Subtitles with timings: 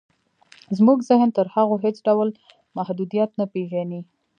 [0.77, 2.29] زموږ ذهن تر هغو هېڅ ډول
[2.77, 4.01] محدوديت نه پېژني.